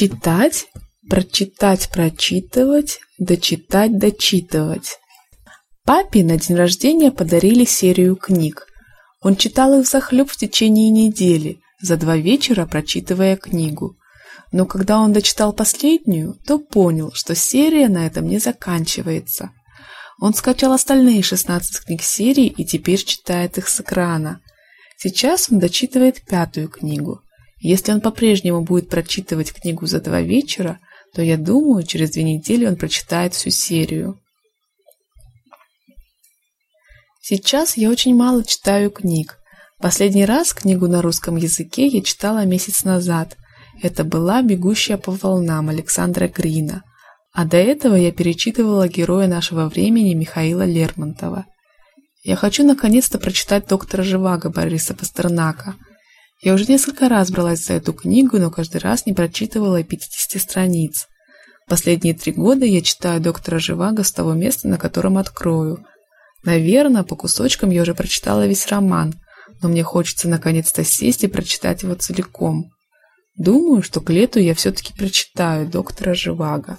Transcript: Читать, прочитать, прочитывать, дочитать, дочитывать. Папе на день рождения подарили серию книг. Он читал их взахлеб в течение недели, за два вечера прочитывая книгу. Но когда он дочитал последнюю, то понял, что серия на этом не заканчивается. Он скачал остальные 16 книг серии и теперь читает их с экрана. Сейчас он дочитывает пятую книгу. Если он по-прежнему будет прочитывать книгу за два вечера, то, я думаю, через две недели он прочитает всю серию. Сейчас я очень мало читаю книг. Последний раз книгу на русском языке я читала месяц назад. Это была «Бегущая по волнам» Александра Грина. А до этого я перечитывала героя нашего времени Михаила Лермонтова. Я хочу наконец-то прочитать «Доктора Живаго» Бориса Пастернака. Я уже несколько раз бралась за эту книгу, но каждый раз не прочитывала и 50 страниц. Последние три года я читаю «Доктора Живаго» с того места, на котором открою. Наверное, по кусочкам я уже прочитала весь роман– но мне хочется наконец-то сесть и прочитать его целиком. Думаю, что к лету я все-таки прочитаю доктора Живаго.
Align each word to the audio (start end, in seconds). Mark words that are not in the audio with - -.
Читать, 0.00 0.66
прочитать, 1.10 1.90
прочитывать, 1.90 3.00
дочитать, 3.18 3.98
дочитывать. 3.98 5.00
Папе 5.84 6.22
на 6.22 6.38
день 6.38 6.56
рождения 6.56 7.10
подарили 7.10 7.64
серию 7.64 8.14
книг. 8.14 8.68
Он 9.22 9.34
читал 9.34 9.76
их 9.76 9.88
взахлеб 9.88 10.30
в 10.30 10.36
течение 10.36 10.90
недели, 10.90 11.58
за 11.82 11.96
два 11.96 12.16
вечера 12.16 12.64
прочитывая 12.64 13.34
книгу. 13.34 13.96
Но 14.52 14.66
когда 14.66 15.00
он 15.00 15.12
дочитал 15.12 15.52
последнюю, 15.52 16.36
то 16.46 16.60
понял, 16.60 17.10
что 17.12 17.34
серия 17.34 17.88
на 17.88 18.06
этом 18.06 18.28
не 18.28 18.38
заканчивается. 18.38 19.50
Он 20.20 20.32
скачал 20.32 20.74
остальные 20.74 21.24
16 21.24 21.86
книг 21.86 22.02
серии 22.02 22.46
и 22.46 22.64
теперь 22.64 23.02
читает 23.02 23.58
их 23.58 23.66
с 23.66 23.80
экрана. 23.80 24.42
Сейчас 24.96 25.50
он 25.50 25.58
дочитывает 25.58 26.24
пятую 26.24 26.68
книгу. 26.68 27.20
Если 27.60 27.92
он 27.92 28.00
по-прежнему 28.00 28.62
будет 28.62 28.88
прочитывать 28.88 29.52
книгу 29.52 29.86
за 29.86 30.00
два 30.00 30.20
вечера, 30.20 30.78
то, 31.14 31.22
я 31.22 31.36
думаю, 31.36 31.84
через 31.84 32.10
две 32.10 32.22
недели 32.22 32.66
он 32.66 32.76
прочитает 32.76 33.34
всю 33.34 33.50
серию. 33.50 34.20
Сейчас 37.20 37.76
я 37.76 37.90
очень 37.90 38.14
мало 38.14 38.44
читаю 38.44 38.90
книг. 38.90 39.38
Последний 39.80 40.24
раз 40.24 40.52
книгу 40.52 40.88
на 40.88 41.02
русском 41.02 41.36
языке 41.36 41.86
я 41.86 42.02
читала 42.02 42.44
месяц 42.44 42.84
назад. 42.84 43.36
Это 43.82 44.02
была 44.02 44.42
«Бегущая 44.42 44.96
по 44.96 45.12
волнам» 45.12 45.68
Александра 45.68 46.26
Грина. 46.26 46.82
А 47.32 47.44
до 47.44 47.56
этого 47.56 47.94
я 47.94 48.12
перечитывала 48.12 48.88
героя 48.88 49.28
нашего 49.28 49.68
времени 49.68 50.14
Михаила 50.14 50.64
Лермонтова. 50.64 51.46
Я 52.24 52.36
хочу 52.36 52.64
наконец-то 52.64 53.18
прочитать 53.18 53.68
«Доктора 53.68 54.02
Живаго» 54.02 54.50
Бориса 54.50 54.94
Пастернака. 54.94 55.76
Я 56.40 56.54
уже 56.54 56.66
несколько 56.66 57.08
раз 57.08 57.30
бралась 57.30 57.64
за 57.64 57.74
эту 57.74 57.92
книгу, 57.92 58.38
но 58.38 58.50
каждый 58.50 58.78
раз 58.78 59.06
не 59.06 59.12
прочитывала 59.12 59.80
и 59.80 59.84
50 59.84 60.40
страниц. 60.40 61.08
Последние 61.66 62.14
три 62.14 62.32
года 62.32 62.64
я 62.64 62.80
читаю 62.80 63.20
«Доктора 63.20 63.58
Живаго» 63.58 64.04
с 64.04 64.12
того 64.12 64.32
места, 64.32 64.68
на 64.68 64.78
котором 64.78 65.18
открою. 65.18 65.84
Наверное, 66.44 67.02
по 67.02 67.16
кусочкам 67.16 67.70
я 67.70 67.82
уже 67.82 67.94
прочитала 67.94 68.46
весь 68.46 68.66
роман– 68.68 69.14
но 69.62 69.68
мне 69.68 69.82
хочется 69.82 70.28
наконец-то 70.28 70.84
сесть 70.84 71.24
и 71.24 71.28
прочитать 71.28 71.82
его 71.82 71.94
целиком. 71.94 72.70
Думаю, 73.36 73.82
что 73.82 74.00
к 74.00 74.10
лету 74.10 74.40
я 74.40 74.54
все-таки 74.54 74.92
прочитаю 74.92 75.68
доктора 75.68 76.14
Живаго. 76.14 76.78